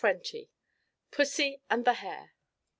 _]PUSSY 1.11 1.61
AND 1.69 1.85
THE 1.85 1.93
HARE. 1.93 2.31